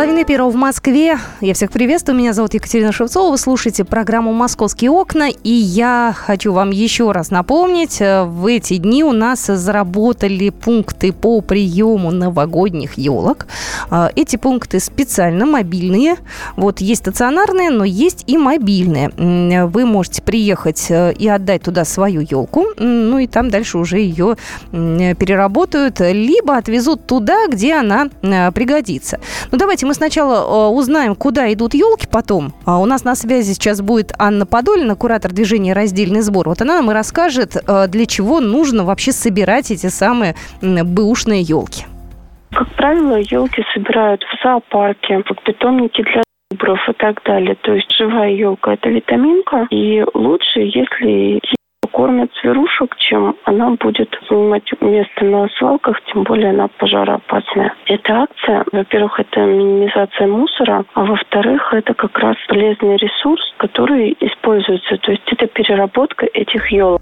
Половина 0.00 0.24
первого 0.24 0.48
в 0.48 0.56
Москве. 0.56 1.18
Я 1.42 1.52
всех 1.52 1.70
приветствую. 1.70 2.16
Меня 2.16 2.32
зовут 2.32 2.54
Екатерина 2.54 2.90
Шевцова. 2.90 3.32
Вы 3.32 3.36
слушаете 3.36 3.84
программу 3.84 4.32
«Московские 4.32 4.90
окна». 4.90 5.28
И 5.28 5.50
я 5.50 6.14
хочу 6.16 6.54
вам 6.54 6.70
еще 6.70 7.12
раз 7.12 7.30
напомнить, 7.30 8.00
э, 8.00 8.24
в 8.24 8.46
эти 8.46 8.78
дни 8.78 9.04
у 9.04 9.12
нас 9.12 9.44
заработали 9.44 10.48
пункты 10.48 11.12
по 11.12 11.42
приему 11.42 12.12
новогодних 12.12 12.96
елок. 12.96 13.46
Э, 13.90 14.08
эти 14.16 14.36
пункты 14.36 14.80
специально 14.80 15.44
мобильные. 15.44 16.16
Вот 16.56 16.80
есть 16.80 17.02
стационарные, 17.02 17.68
но 17.68 17.84
есть 17.84 18.24
и 18.26 18.38
мобильные. 18.38 19.10
Вы 19.66 19.84
можете 19.84 20.22
приехать 20.22 20.86
э, 20.88 21.12
и 21.12 21.28
отдать 21.28 21.64
туда 21.64 21.84
свою 21.84 22.22
елку. 22.22 22.68
Ну 22.78 23.18
и 23.18 23.26
там 23.26 23.50
дальше 23.50 23.76
уже 23.76 23.98
ее 23.98 24.38
переработают, 24.70 26.00
либо 26.00 26.56
отвезут 26.56 27.06
туда, 27.06 27.48
где 27.48 27.74
она 27.74 28.08
пригодится. 28.54 29.20
Ну 29.52 29.58
давайте 29.58 29.89
мы 29.89 29.89
сначала 29.94 30.68
э, 30.68 30.74
узнаем, 30.74 31.14
куда 31.14 31.52
идут 31.52 31.74
елки 31.74 32.06
потом. 32.10 32.52
А 32.66 32.78
у 32.78 32.86
нас 32.86 33.04
на 33.04 33.14
связи 33.14 33.52
сейчас 33.52 33.80
будет 33.80 34.12
Анна 34.18 34.46
Подолина, 34.46 34.96
куратор 34.96 35.32
движения 35.32 35.72
«Раздельный 35.72 36.20
сбор». 36.20 36.48
Вот 36.48 36.60
она 36.60 36.74
нам 36.76 36.90
и 36.90 36.94
расскажет, 36.94 37.56
э, 37.56 37.86
для 37.88 38.06
чего 38.06 38.40
нужно 38.40 38.84
вообще 38.84 39.12
собирать 39.12 39.70
эти 39.70 39.86
самые 39.86 40.34
бэушные 40.62 41.42
елки. 41.42 41.84
Как 42.52 42.68
правило, 42.74 43.16
елки 43.16 43.62
собирают 43.74 44.22
в 44.22 44.42
зоопарке, 44.42 45.18
в 45.18 45.44
питомнике 45.44 46.02
для 46.02 46.22
зубров 46.50 46.80
и 46.88 46.92
так 46.94 47.22
далее. 47.24 47.54
То 47.62 47.74
есть 47.74 47.90
живая 47.96 48.30
елка– 48.30 48.74
это 48.74 48.88
витаминка, 48.88 49.66
и 49.70 50.04
лучше, 50.14 50.60
если 50.60 51.40
кормят 51.90 52.30
зверушек, 52.40 52.96
чем 52.96 53.36
она 53.44 53.70
будет 53.70 54.16
занимать 54.28 54.70
место 54.80 55.24
на 55.24 55.48
свалках, 55.58 56.00
тем 56.12 56.22
более 56.24 56.50
она 56.50 56.68
пожароопасная. 56.68 57.74
Эта 57.86 58.22
акция, 58.22 58.64
во-первых, 58.72 59.20
это 59.20 59.40
минимизация 59.40 60.26
мусора, 60.26 60.84
а 60.94 61.04
во-вторых, 61.04 61.72
это 61.72 61.94
как 61.94 62.18
раз 62.18 62.36
полезный 62.48 62.96
ресурс, 62.96 63.42
который 63.58 64.16
используется. 64.20 64.96
То 64.98 65.12
есть 65.12 65.32
это 65.32 65.46
переработка 65.46 66.26
этих 66.26 66.70
елок. 66.70 67.00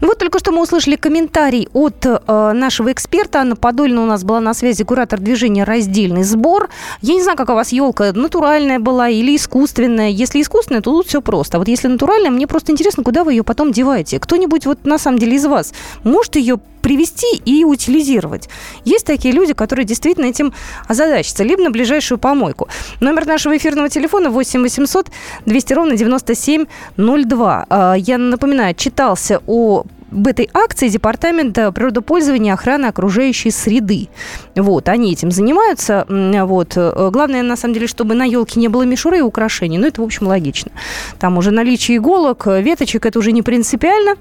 Ну 0.00 0.08
вот 0.08 0.18
только 0.18 0.38
что 0.38 0.52
мы 0.52 0.62
услышали 0.62 0.96
комментарий 0.96 1.68
от 1.72 2.06
э, 2.06 2.52
нашего 2.52 2.92
эксперта. 2.92 3.40
Анна 3.40 3.56
Подольна 3.56 4.02
у 4.02 4.06
нас 4.06 4.22
была 4.22 4.40
на 4.40 4.54
связи, 4.54 4.84
куратор 4.84 5.18
движения 5.18 5.64
«Раздельный 5.64 6.22
сбор». 6.22 6.68
Я 7.02 7.14
не 7.14 7.22
знаю, 7.22 7.36
как 7.36 7.50
у 7.50 7.54
вас 7.54 7.72
елка, 7.72 8.12
натуральная 8.12 8.78
была 8.78 9.08
или 9.08 9.34
искусственная. 9.34 10.10
Если 10.10 10.40
искусственная, 10.40 10.82
то 10.82 10.92
тут 10.92 11.08
все 11.08 11.20
просто. 11.20 11.56
А 11.56 11.58
вот 11.58 11.68
если 11.68 11.88
натуральная, 11.88 12.30
мне 12.30 12.46
просто 12.46 12.70
интересно, 12.70 13.02
куда 13.02 13.24
вы 13.24 13.32
ее 13.32 13.42
потом 13.42 13.72
деваете. 13.72 14.20
Кто-нибудь 14.20 14.66
вот 14.66 14.84
на 14.84 14.98
самом 14.98 15.18
деле 15.18 15.36
из 15.36 15.46
вас 15.46 15.72
может 16.04 16.36
ее 16.36 16.60
привести 16.88 17.26
и 17.44 17.64
утилизировать. 17.64 18.48
Есть 18.86 19.04
такие 19.04 19.34
люди, 19.34 19.52
которые 19.52 19.84
действительно 19.84 20.24
этим 20.24 20.54
озадачатся, 20.88 21.44
либо 21.44 21.62
на 21.62 21.70
ближайшую 21.70 22.18
помойку. 22.18 22.68
Номер 23.00 23.26
нашего 23.26 23.54
эфирного 23.58 23.90
телефона 23.90 24.30
8 24.30 24.62
800 24.62 25.08
200 25.44 25.72
ровно 25.74 25.96
9702. 25.96 27.66
А, 27.68 27.94
я 27.94 28.16
напоминаю, 28.16 28.74
читался 28.74 29.42
о 29.46 29.84
в 30.10 30.26
этой 30.26 30.48
акции 30.54 30.88
Департамента 30.88 31.70
природопользования 31.72 32.52
и 32.52 32.54
охраны 32.54 32.86
окружающей 32.86 33.50
среды. 33.50 34.08
Вот, 34.56 34.88
они 34.88 35.12
этим 35.12 35.30
занимаются. 35.30 36.06
Вот. 36.08 36.72
Э, 36.76 37.10
главное, 37.12 37.42
на 37.42 37.56
самом 37.56 37.74
деле, 37.74 37.86
чтобы 37.86 38.14
на 38.14 38.24
елке 38.24 38.60
не 38.60 38.68
было 38.68 38.82
мишуры 38.82 39.18
и 39.18 39.20
украшений. 39.20 39.78
Ну, 39.78 39.86
это, 39.86 40.00
в 40.00 40.04
общем, 40.04 40.26
логично. 40.26 40.72
Там 41.18 41.38
уже 41.38 41.50
наличие 41.50 41.98
иголок, 41.98 42.46
э, 42.46 42.62
веточек, 42.62 43.06
это 43.06 43.18
уже 43.18 43.32
не 43.32 43.42
принципиально. 43.42 44.16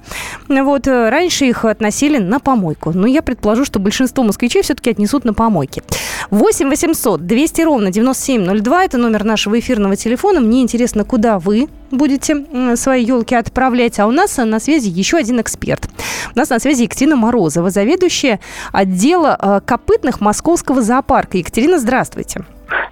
Вот. 0.47 0.87
Э, 0.87 1.09
раньше 1.09 1.45
их 1.45 1.65
относили 1.65 2.17
на 2.17 2.39
помойку. 2.39 2.91
Но 2.93 3.07
я 3.07 3.21
предположу, 3.21 3.65
что 3.65 3.79
большинство 3.79 4.23
москвичей 4.23 4.61
все-таки 4.61 4.89
отнесут 4.89 5.25
на 5.25 5.33
помойки. 5.33 5.83
8 6.31 6.69
800 6.69 7.25
200 7.25 7.61
ровно 7.61 7.91
9702. 7.91 8.83
Это 8.83 8.97
номер 8.97 9.23
нашего 9.23 9.59
эфирного 9.59 9.95
телефона. 9.95 10.39
Мне 10.39 10.61
интересно, 10.61 11.03
куда 11.05 11.39
вы 11.39 11.67
будете 11.91 12.75
свои 12.75 13.03
елки 13.03 13.35
отправлять. 13.35 13.99
А 13.99 14.07
у 14.07 14.11
нас 14.11 14.37
на 14.37 14.59
связи 14.59 14.89
еще 14.89 15.17
один 15.17 15.41
эксперт. 15.41 15.89
У 16.35 16.39
нас 16.39 16.49
на 16.49 16.59
связи 16.59 16.83
Екатерина 16.83 17.15
Морозова, 17.15 17.69
заведующая 17.69 18.39
отдела 18.71 19.37
э, 19.39 19.61
копытных 19.65 20.21
Московского 20.21 20.81
зоопарка. 20.81 21.37
Екатерина, 21.37 21.79
здравствуйте. 21.79 22.45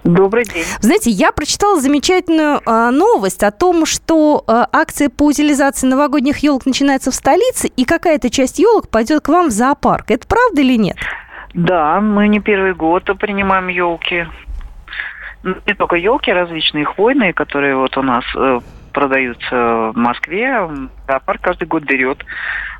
Добрый 0.04 0.44
день. 0.44 0.64
Знаете, 0.80 1.10
я 1.10 1.32
прочитала 1.32 1.80
замечательную 1.80 2.60
э, 2.64 2.90
новость 2.90 3.42
о 3.42 3.50
том, 3.50 3.86
что 3.86 4.44
э, 4.46 4.64
акция 4.72 5.10
по 5.10 5.24
утилизации 5.24 5.86
новогодних 5.86 6.38
елок 6.38 6.64
начинается 6.64 7.10
в 7.10 7.14
столице, 7.14 7.68
и 7.68 7.84
какая-то 7.84 8.30
часть 8.30 8.58
елок 8.58 8.88
пойдет 8.88 9.22
к 9.22 9.28
вам 9.28 9.48
в 9.48 9.50
зоопарк. 9.50 10.10
Это 10.10 10.26
правда 10.26 10.62
или 10.62 10.76
нет? 10.76 10.96
Да, 11.54 12.00
мы 12.00 12.28
не 12.28 12.40
первый 12.40 12.74
год 12.74 13.04
принимаем 13.18 13.68
елки. 13.68 14.26
Не 15.42 15.74
только 15.74 15.96
елки 15.96 16.32
различные, 16.32 16.84
хвойные, 16.84 17.32
которые 17.32 17.76
вот 17.76 17.96
у 17.96 18.02
нас 18.02 18.24
э, 18.36 18.60
продаются 18.96 19.92
в 19.92 19.92
Москве. 19.94 20.66
Зоопарк 21.06 21.42
каждый 21.42 21.68
год 21.68 21.82
берет. 21.82 22.24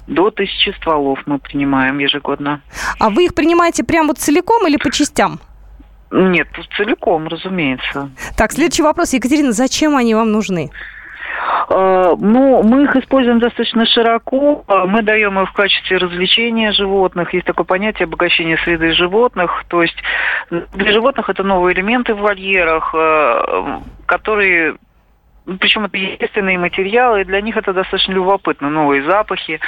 До 0.06 0.30
тысячи 0.30 0.70
стволов 0.78 1.18
мы 1.26 1.38
принимаем 1.38 1.98
ежегодно. 1.98 2.62
А 2.98 3.10
вы 3.10 3.26
их 3.26 3.34
принимаете 3.34 3.84
прямо 3.84 4.08
вот 4.08 4.18
целиком 4.18 4.66
или 4.66 4.78
по 4.78 4.90
частям? 4.90 5.38
Нет, 6.10 6.48
целиком, 6.74 7.28
разумеется. 7.28 8.08
Так, 8.34 8.52
следующий 8.52 8.82
вопрос. 8.82 9.12
Екатерина, 9.12 9.52
зачем 9.52 9.94
они 9.94 10.14
вам 10.14 10.32
нужны? 10.32 10.70
Э, 11.68 12.14
ну, 12.18 12.62
мы 12.62 12.84
их 12.84 12.96
используем 12.96 13.38
достаточно 13.38 13.84
широко. 13.84 14.64
Э, 14.68 14.84
мы 14.86 15.02
даем 15.02 15.38
их 15.38 15.50
в 15.50 15.52
качестве 15.52 15.98
развлечения 15.98 16.72
животных. 16.72 17.34
Есть 17.34 17.46
такое 17.46 17.66
понятие 17.66 18.04
обогащения 18.04 18.56
среды 18.64 18.92
животных. 18.92 19.64
То 19.68 19.82
есть 19.82 19.96
для 20.50 20.92
животных 20.92 21.28
это 21.28 21.42
новые 21.42 21.74
элементы 21.74 22.14
в 22.14 22.20
вольерах, 22.20 22.94
э, 22.94 23.80
которые 24.06 24.76
причем 25.60 25.84
это 25.84 25.96
естественные 25.96 26.58
материалы, 26.58 27.20
и 27.20 27.24
для 27.24 27.40
них 27.40 27.56
это 27.56 27.72
достаточно 27.72 28.12
любопытно, 28.12 28.68
новые 28.68 29.04
запахи. 29.04 29.60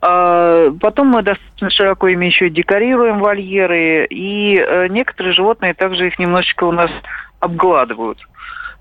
А, 0.00 0.70
потом 0.80 1.08
мы 1.08 1.22
достаточно 1.22 1.70
широко 1.70 2.08
ими 2.08 2.26
еще 2.26 2.48
декорируем 2.48 3.18
вольеры, 3.18 4.06
и 4.06 4.56
э, 4.56 4.88
некоторые 4.88 5.34
животные 5.34 5.74
также 5.74 6.06
их 6.06 6.18
немножечко 6.18 6.64
у 6.64 6.72
нас 6.72 6.90
обгладывают. 7.40 8.18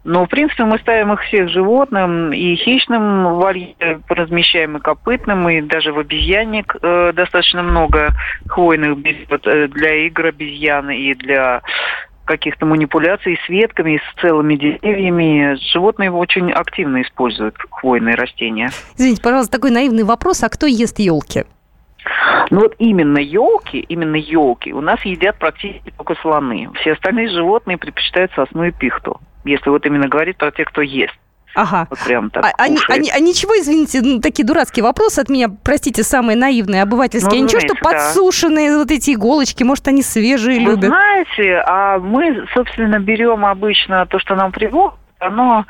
Но, 0.05 0.27
в 0.27 0.29
принципе, 0.29 0.65
мы 0.65 0.77
ставим 0.77 1.13
их 1.13 1.21
всех 1.23 1.49
животным, 1.49 2.31
и 2.31 2.55
хищным 2.55 3.33
вольер 3.33 4.01
размещаем, 4.07 4.77
и 4.77 4.79
копытным, 4.79 5.49
и 5.49 5.61
даже 5.61 5.91
в 5.91 5.97
обезьянник 5.97 6.75
э, 6.79 7.11
достаточно 7.11 7.63
много 7.63 8.09
хвойных 8.47 8.99
э, 9.03 9.67
для 9.67 10.05
игр 10.05 10.27
обезьяны 10.27 10.95
и 10.95 11.15
для 11.15 11.63
каких-то 12.25 12.65
манипуляций 12.65 13.39
с 13.45 13.49
ветками, 13.49 13.99
с 13.99 14.21
целыми 14.21 14.55
деревьями. 14.55 15.57
Животные 15.71 16.11
очень 16.11 16.51
активно 16.51 17.01
используют 17.01 17.55
хвойные 17.71 18.15
растения. 18.15 18.69
Извините, 18.97 19.21
пожалуйста, 19.21 19.53
такой 19.53 19.71
наивный 19.71 20.03
вопрос. 20.03 20.43
А 20.43 20.49
кто 20.49 20.65
ест 20.65 20.99
елки? 20.99 21.43
Ну 22.51 22.61
вот 22.61 22.75
именно 22.77 23.17
елки, 23.17 23.79
именно 23.79 24.15
елки 24.15 24.71
у 24.73 24.81
нас 24.81 25.03
едят 25.05 25.37
практически 25.39 25.91
только 25.97 26.15
слоны. 26.21 26.69
Все 26.81 26.93
остальные 26.93 27.29
животные 27.29 27.77
предпочитают 27.77 28.31
сосну 28.33 28.65
и 28.65 28.71
пихту. 28.71 29.19
Если 29.43 29.69
вот 29.69 29.85
именно 29.85 30.07
говорить 30.07 30.37
про 30.37 30.51
тех, 30.51 30.67
кто 30.67 30.81
ест. 30.81 31.15
Ага. 31.55 31.87
Вот 31.89 31.99
прям 31.99 32.29
так 32.29 32.45
а, 32.45 32.49
а, 32.49 32.65
а, 32.65 32.93
а 32.93 33.19
ничего, 33.19 33.53
извините, 33.57 34.01
ну, 34.01 34.19
такие 34.19 34.45
дурацкие 34.45 34.83
вопросы 34.83 35.19
от 35.19 35.29
меня, 35.29 35.49
простите, 35.63 36.03
самые 36.03 36.35
наивные, 36.37 36.81
обывательские. 36.81 37.39
Ну, 37.39 37.45
ничего, 37.45 37.61
что 37.61 37.73
да. 37.75 37.79
подсушенные 37.81 38.77
вот 38.77 38.91
эти 38.91 39.11
иголочки, 39.13 39.63
может, 39.63 39.87
они 39.87 40.03
свежие 40.03 40.59
Вы 40.59 40.71
любят? 40.71 40.85
знаете, 40.85 41.63
а 41.65 41.97
мы, 41.99 42.45
собственно, 42.53 42.99
берем 42.99 43.45
обычно 43.45 44.05
то, 44.05 44.19
что 44.19 44.35
нам 44.35 44.51
привозят, 44.51 44.95
оно 45.19 45.65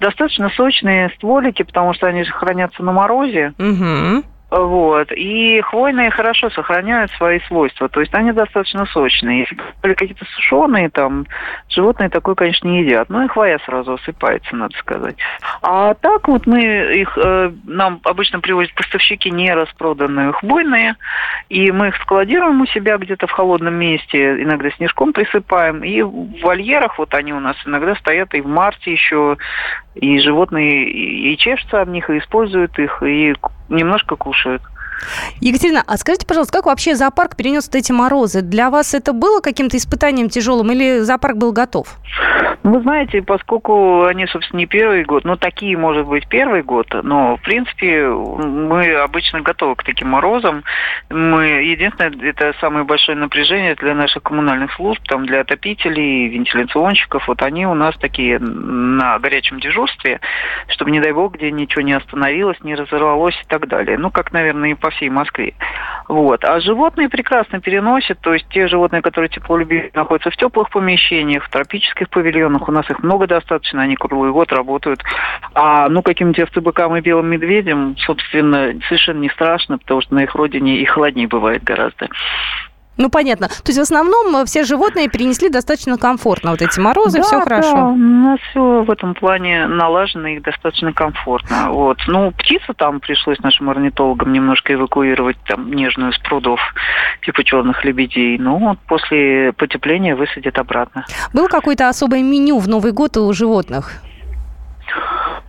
достаточно 0.00 0.50
сочные 0.50 1.10
стволики, 1.16 1.62
потому 1.62 1.94
что 1.94 2.06
они 2.06 2.24
же 2.24 2.32
хранятся 2.32 2.82
на 2.82 2.92
морозе. 2.92 3.52
Угу. 3.58 4.24
Вот. 4.50 5.12
И 5.12 5.60
хвойные 5.60 6.10
хорошо 6.10 6.48
сохраняют 6.50 7.10
свои 7.12 7.38
свойства. 7.40 7.88
То 7.88 8.00
есть 8.00 8.14
они 8.14 8.32
достаточно 8.32 8.86
сочные. 8.86 9.40
Если 9.40 9.58
были 9.82 9.94
какие-то 9.94 10.24
сушеные, 10.24 10.88
там, 10.88 11.26
животные 11.68 12.08
такое, 12.08 12.34
конечно, 12.34 12.66
не 12.66 12.82
едят. 12.82 13.10
Ну 13.10 13.24
и 13.24 13.28
хвоя 13.28 13.58
сразу 13.66 13.94
осыпается, 13.94 14.56
надо 14.56 14.76
сказать. 14.78 15.16
А 15.60 15.92
так 15.94 16.28
вот 16.28 16.46
мы 16.46 16.60
их, 16.60 17.18
э, 17.22 17.52
нам 17.64 18.00
обычно 18.04 18.40
привозят 18.40 18.74
поставщики 18.74 19.30
не 19.30 19.52
распроданные 19.52 20.32
хвойные, 20.32 20.96
и 21.50 21.70
мы 21.70 21.88
их 21.88 21.96
складируем 21.96 22.60
у 22.62 22.66
себя 22.66 22.96
где-то 22.96 23.26
в 23.26 23.32
холодном 23.32 23.74
месте, 23.74 24.42
иногда 24.42 24.70
снежком 24.70 25.12
присыпаем, 25.12 25.84
и 25.84 26.00
в 26.00 26.40
вольерах 26.42 26.98
вот 26.98 27.12
они 27.14 27.34
у 27.34 27.40
нас 27.40 27.56
иногда 27.66 27.94
стоят 27.96 28.32
и 28.34 28.40
в 28.40 28.46
марте 28.46 28.92
еще, 28.92 29.36
и 29.94 30.18
животные 30.20 30.88
и 30.88 31.36
чешутся 31.36 31.82
об 31.82 31.88
них, 31.88 32.08
и 32.08 32.18
используют 32.18 32.78
их, 32.78 33.02
и 33.02 33.34
немножко 33.68 34.16
кушают. 34.16 34.62
Екатерина, 35.40 35.82
а 35.86 35.96
скажите, 35.96 36.26
пожалуйста, 36.26 36.52
как 36.52 36.66
вообще 36.66 36.96
зоопарк 36.96 37.36
перенес 37.36 37.68
эти 37.72 37.92
морозы? 37.92 38.42
Для 38.42 38.70
вас 38.70 38.94
это 38.94 39.12
было 39.12 39.40
каким-то 39.40 39.76
испытанием 39.76 40.28
тяжелым 40.28 40.72
или 40.72 41.00
зоопарк 41.00 41.36
был 41.36 41.52
готов? 41.52 41.96
Вы 42.68 42.82
знаете, 42.82 43.22
поскольку 43.22 44.04
они, 44.04 44.26
собственно, 44.26 44.58
не 44.58 44.66
первый 44.66 45.02
год, 45.02 45.24
ну, 45.24 45.36
такие, 45.36 45.74
может 45.78 46.06
быть, 46.06 46.28
первый 46.28 46.62
год, 46.62 46.86
но, 47.02 47.38
в 47.38 47.40
принципе, 47.40 48.06
мы 48.08 48.94
обычно 48.96 49.40
готовы 49.40 49.74
к 49.74 49.84
таким 49.84 50.08
морозам. 50.08 50.64
Мы, 51.08 51.46
единственное, 51.46 52.12
это 52.28 52.52
самое 52.60 52.84
большое 52.84 53.16
напряжение 53.16 53.74
для 53.74 53.94
наших 53.94 54.22
коммунальных 54.22 54.70
служб, 54.74 55.00
там, 55.08 55.24
для 55.24 55.40
отопителей, 55.40 56.28
вентиляционщиков. 56.28 57.26
Вот 57.26 57.40
они 57.42 57.66
у 57.66 57.72
нас 57.72 57.96
такие 57.96 58.38
на 58.38 59.18
горячем 59.18 59.60
дежурстве, 59.60 60.20
чтобы, 60.68 60.90
не 60.90 61.00
дай 61.00 61.12
бог, 61.12 61.36
где 61.36 61.50
ничего 61.50 61.80
не 61.80 61.94
остановилось, 61.94 62.60
не 62.60 62.74
разорвалось 62.74 63.40
и 63.42 63.48
так 63.48 63.66
далее. 63.66 63.96
Ну, 63.96 64.10
как, 64.10 64.30
наверное, 64.32 64.72
и 64.72 64.74
по 64.74 64.90
всей 64.90 65.08
Москве. 65.08 65.54
Вот. 66.08 66.42
А 66.44 66.58
животные 66.60 67.10
прекрасно 67.10 67.60
переносят, 67.60 68.18
то 68.20 68.32
есть 68.32 68.46
те 68.48 68.66
животные, 68.66 69.02
которые 69.02 69.28
теплолюбивые, 69.28 69.90
находятся 69.94 70.30
в 70.30 70.36
теплых 70.36 70.70
помещениях, 70.70 71.44
в 71.44 71.50
тропических 71.50 72.08
павильонах, 72.08 72.66
у 72.66 72.72
нас 72.72 72.88
их 72.90 73.02
много 73.02 73.26
достаточно, 73.26 73.82
они 73.82 73.94
круглый 73.94 74.32
год 74.32 74.50
работают. 74.50 75.02
А, 75.52 75.88
ну, 75.90 76.00
каким-нибудь 76.02 76.40
овцебыкам 76.40 76.96
и 76.96 77.02
белым 77.02 77.26
медведям, 77.26 77.94
собственно, 77.98 78.72
совершенно 78.88 79.20
не 79.20 79.28
страшно, 79.28 79.76
потому 79.76 80.00
что 80.00 80.14
на 80.14 80.20
их 80.20 80.34
родине 80.34 80.78
и 80.78 80.84
холоднее 80.86 81.28
бывает 81.28 81.62
гораздо. 81.62 82.08
Ну, 82.98 83.10
понятно. 83.10 83.46
То 83.48 83.68
есть 83.68 83.78
в 83.78 83.82
основном 83.82 84.36
э, 84.36 84.44
все 84.44 84.64
животные 84.64 85.08
перенесли 85.08 85.48
достаточно 85.48 85.96
комфортно 85.96 86.50
вот 86.50 86.60
эти 86.60 86.80
морозы, 86.80 87.18
да, 87.18 87.24
все 87.24 87.40
хорошо. 87.40 87.72
Да, 87.72 87.84
у 87.86 87.96
нас 87.96 88.40
все 88.50 88.82
в 88.82 88.90
этом 88.90 89.14
плане 89.14 89.68
налажено 89.68 90.26
и 90.26 90.40
достаточно 90.40 90.92
комфортно. 90.92 91.70
Вот. 91.70 91.98
Ну, 92.08 92.32
птицу 92.32 92.74
там 92.74 92.98
пришлось 92.98 93.38
нашим 93.38 93.70
орнитологам 93.70 94.32
немножко 94.32 94.74
эвакуировать, 94.74 95.36
там, 95.46 95.72
нежную 95.72 96.12
с 96.12 96.18
прудов, 96.18 96.60
типа 97.22 97.44
черных 97.44 97.84
лебедей. 97.84 98.36
Ну, 98.36 98.58
вот 98.58 98.78
после 98.88 99.52
потепления 99.52 100.16
высадят 100.16 100.58
обратно. 100.58 101.06
Было 101.32 101.46
какое-то 101.46 101.88
особое 101.88 102.24
меню 102.24 102.58
в 102.58 102.68
Новый 102.68 102.90
год 102.90 103.16
у 103.16 103.32
животных? 103.32 103.92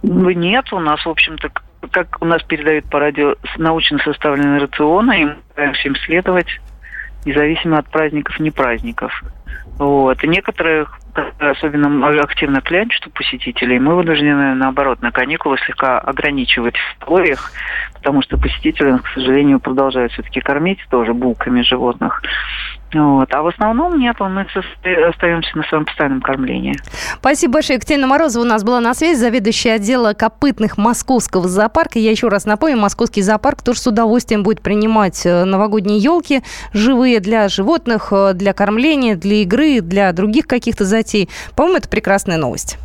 Нет, 0.04 0.72
у 0.72 0.80
нас, 0.80 1.04
в 1.04 1.10
общем-то, 1.10 1.50
как 1.92 2.22
у 2.22 2.26
нас 2.26 2.44
передают 2.44 2.86
по 2.86 3.00
радио 3.00 3.36
научно 3.58 3.98
составленные 4.00 4.60
рационы, 4.60 5.22
и 5.22 5.26
мы 5.26 5.36
пытаемся 5.50 5.88
им 5.88 5.96
следовать 5.96 6.48
независимо 7.26 7.78
от 7.78 7.90
праздников, 7.90 8.40
не 8.40 8.52
праздников. 8.52 9.24
Вот. 9.78 10.24
И 10.24 10.28
некоторых 10.28 11.00
особенно 11.40 12.08
активно 12.22 12.62
клянчат 12.62 13.12
посетителей, 13.14 13.80
мы 13.80 13.96
вынуждены, 13.96 14.54
наоборот, 14.56 15.02
на 15.02 15.12
каникулы 15.12 15.58
слегка 15.66 16.00
ограничивать 16.00 16.76
в 16.78 17.04
условиях, 17.04 17.52
потому 17.94 18.22
что 18.22 18.38
посетители, 18.38 18.98
к 18.98 19.08
сожалению, 19.14 19.60
продолжают 19.60 20.12
все-таки 20.12 20.42
кормить 20.42 20.80
тоже 20.90 21.14
булками 21.14 21.62
животных. 21.62 22.22
Вот. 22.94 23.34
А 23.34 23.42
в 23.44 23.48
основном 23.48 24.00
нет, 24.00 24.20
мы 24.20 24.42
остаемся 24.42 25.58
на 25.58 25.64
своем 25.64 25.86
постоянном 25.86 26.22
кормлении. 26.22 26.76
Спасибо 27.16 27.56
большое. 27.56 27.78
Екатерина 27.78 28.08
Морозова 28.08 28.44
у 28.44 28.48
нас 28.48 28.64
была 28.64 28.80
на 28.80 28.94
связи, 28.94 29.20
заведующая 29.20 29.76
отдела 29.76 30.14
копытных 30.14 30.78
московского 30.78 31.48
зоопарка. 31.48 32.00
Я 32.00 32.12
еще 32.12 32.30
раз 32.30 32.46
напомню, 32.46 32.78
московский 32.78 33.22
зоопарк 33.22 33.62
тоже 33.62 33.80
с 33.80 33.88
удовольствием 33.88 34.44
будет 34.44 34.62
принимать 34.62 35.26
э, 35.26 35.44
новогодние 35.44 36.00
елки 36.00 36.42
живые 36.74 37.20
для 37.20 37.48
животных, 37.48 38.08
э, 38.12 38.34
для 38.34 38.54
кормления, 38.54 39.16
для 39.16 39.38
игры, 39.38 39.82
для 39.82 40.12
других 40.12 40.48
каких-то 40.48 40.86
затей. 40.86 41.30
По-моему, 41.56 41.78
это 41.78 41.90
прекрасная 41.90 42.38
новость. 42.38 42.78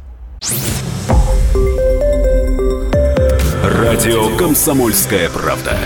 Радио 3.63 4.37
«Комсомольская 4.37 5.31
правда». 5.31 5.77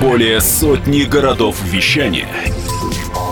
Более 0.00 0.40
сотни 0.40 1.02
городов 1.02 1.60
вещания– 1.64 2.28